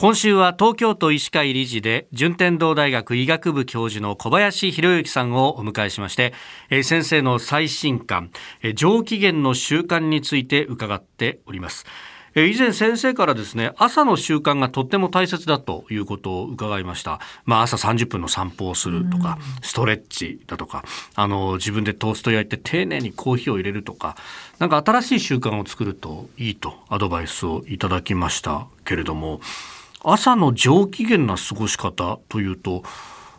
[0.00, 6.32] 今週は東京都医師会理事で順天堂大学医学部教授の小林博之さんをお迎えしまして、
[6.70, 8.30] え先生の最新刊、
[8.62, 11.84] え上機嫌の習慣について伺っております。
[12.34, 20.82] 以前先生からですね朝の習慣がとっても大切だということを伺いました、まあ、朝30分の散歩をするとか、ストレッチだとか
[21.14, 24.16] あの自分でトースト焼いて丁寧にコーヒーを入れるとか
[24.60, 29.40] なんか新しい習慣を作るといいとアドバイスをいただきましたけれども
[30.02, 32.82] 朝の上機嫌な過ごし方というと、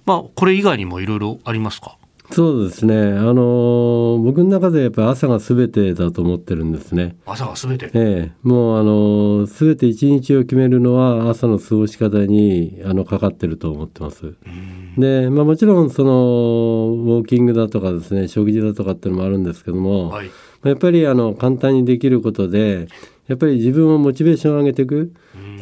[0.05, 1.97] まあ、これ以外にもいろいろありますか？
[2.31, 2.95] そうですね。
[2.95, 7.17] あの僕の中でやっぱり朝がすべてだと思ってるんですね。
[7.25, 7.91] 朝がすべて？
[7.93, 14.35] ええ、もうあのすべて一日を決めるのは朝の過ごし方にあのかかってると思ってます。
[14.97, 20.31] で、まあもちろんそのウォーキングだとかですね、食事だとかっていうのもあるんですけども、はい、
[20.63, 22.87] やっぱりあの簡単にできることで、
[23.27, 25.13] やっぱり自分をモチベーションを上げていく。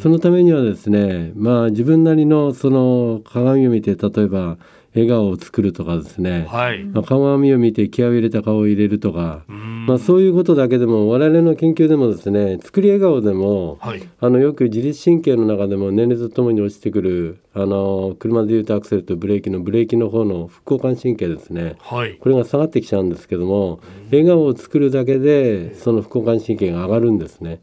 [0.01, 4.57] そのためにはですね、まあ自分なりのその鏡を見て例えば。
[4.95, 23.79] 笑顔を作るとかですね、はい、まあ、鏡を見て気合を入れた顔を入れるとか、まあ、そういうことだけでも我々の研究でもですね作り笑顔でも、はい、あのよく自律神経の中でも年齢とともに落ちてくるあの車でいうとアクセルとブレーキのブレーキの方の副交感神経ですね、はい、これが下がってきちゃうんですけども
[24.11, 27.59] 笑顔を作るだけでその副交感神経が上がるんですね。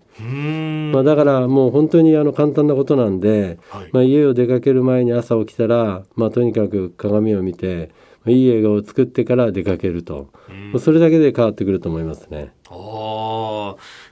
[0.92, 7.90] まあ、だからもう本当にあの簡単なことなんで、はい、まあ、家を出かける前に朝起きたら、まあ、とにかく鏡を見て
[8.26, 10.30] いい映画を作ってから出かけると、
[10.78, 12.52] それだけで変わってくると思いますね。
[12.68, 12.75] あ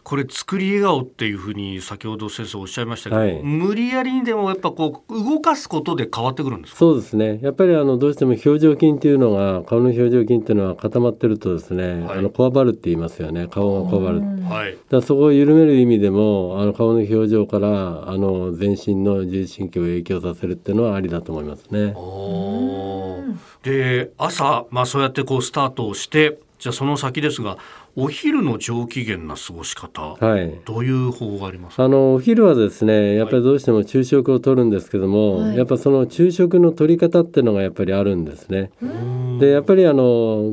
[0.04, 7.38] これ作り笑顔っていうふうに先ほど先生おっしゃいましたけど、はい、無理やりにでもやっぱこう動かすことで変わってくるんですそうですね。
[7.40, 13.48] やっぱりあのどうしても表情筋っていうのが顔の表情筋っていうのは固まってるとですね、はい、あのこわばるって言いますよね。
[13.48, 21.94] 顔がこわばる、はい、だそこを緩める意味でもあの顔の表情からあの全身の自律神経を影響させるっていうのはありだと思いますね。
[23.62, 27.58] で朝、まあ、そうやってこうスタートをしてじゃあその先ですが
[27.96, 38.70] お昼の上機嫌な過ごし方、はい、どういう方法がありますあのお昼はですねやっぱりどうしても昼食をとるんですけども、はい、やっぱその昼食の取り方っていうのがやっぱりあるんですね。
[39.38, 40.02] でやっぱりあの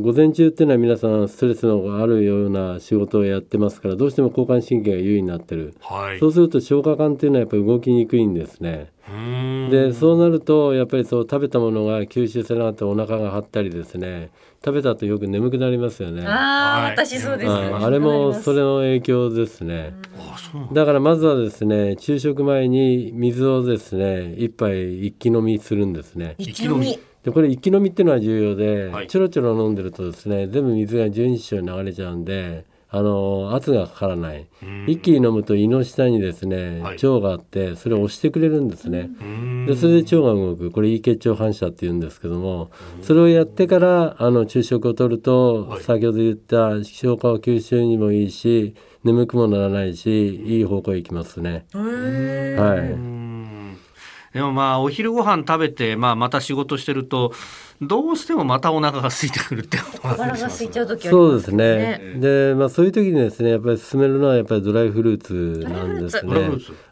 [0.01, 8.91] 午前中っていうのは皆さんストレスのあるような仕事をやってますからどうしても交感神経が優位になってる、はい、そうすると消化管っていうのはやっぱり動きにくいんですね。
[9.69, 14.29] でそうなるとやっぱりそう食べたものが吸収されなかったお腹が張ったりですね。
[14.63, 16.23] 食べた後よく眠くなりますよね。
[16.23, 19.93] ああ、私そあれもそれの影響ですね。
[20.73, 20.85] だ。
[20.85, 26.35] からまずはですね、昼食前に水をですね、一杯一気飲みするんですね。
[26.37, 26.99] 一気飲み。
[27.23, 34.49] でこれ一気飲みっていうのは重要で、はい、ちょろちょろ飲んでるとですね全部水が十二指腸に流れちゃうんであの圧がかからない、
[34.85, 39.09] 一気に飲むと胃の下にですね、腸があってそれを押してくれるんですね、
[39.67, 51.65] でそれで腸が動くこれ胃結腸反射っていうんですけども、それをやってからあの昼食をとると、はい、先ほど言った消化吸収にもいいし眠くもならないしいい方向へ行きますね。
[51.73, 53.20] はい
[54.33, 57.33] でもまあお昼ご飯食べて、まあ、また仕事してると
[57.81, 61.27] どうしてもまたお腹が空いてくるってことがが空いちゃう時ありますね。
[61.27, 62.19] そうですね。
[62.19, 66.33] で、まあそういう時にですね、やっぱり勧めるのはやっぱりドライフルーツなんですね。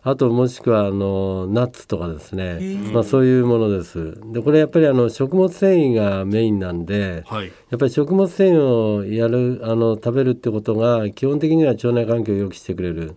[0.02, 2.60] あともしくはあのナッツとかですね、
[2.92, 4.18] まあそういうものです。
[4.34, 13.16] で、これやっぱりあの食物繊維がメインなんで、はい、やっぱり食物繊維をやるあの食べるってことが基本的には腸内環境を良くしてくれる。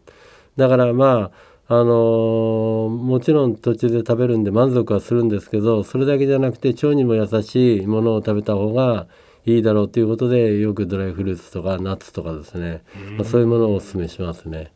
[0.58, 9.06] だからまああのもちろん途中で食べるんで満足はするんですけどそれだけじゃなくて腸にも優しいものを食べた方が
[9.44, 12.82] いいだろうということでよくドライフルーツとかナッツとかですね、
[13.16, 14.72] まあ、そういうものをお勧めしますね。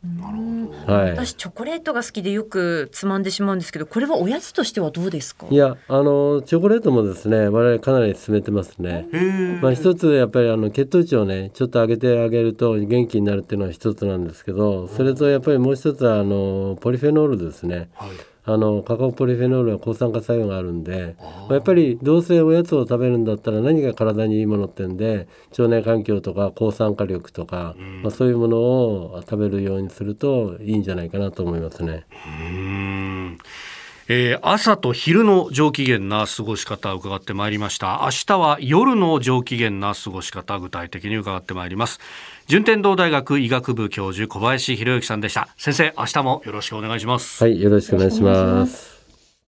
[0.85, 5.47] はい、私チョコレートが好きでよくつまんでしまうんですけどこれはおやつとしてはどうですか？
[5.49, 9.07] いやあのチョコレートもですね我々かなり勧めてますね。
[9.61, 17.89] まあ、一つやっぱりあの血糖値をねちょっと上げてあげると元気になるっていうのは一つなんですけどそれとやっぱりもう一つはあのポリフェノールですね。
[17.93, 18.09] はい
[18.49, 32.05] あのカカオポリフェノールは抗酸化作用があるんで、まあ、やっぱりどうせおやつを食べるんだったら何が体にいいものってんで腸内環境とか抗酸化力とか、うん、まあ、そういうものを食べるようにするといいんじゃないかなと思いますね。
[32.49, 32.86] うん
[34.09, 38.01] えー、朝と昼の上機嫌な過ごし方を伺ってまいりました。
[38.03, 41.99] 明日は夜の上機嫌な過ごし方具体的に伺ってまいります。
[42.47, 45.49] 順天堂大学医学部教授小林博之さんでした。
[45.57, 47.43] 先生明日もよろしくお願いします。
[47.43, 48.96] はいよろしくお願いします。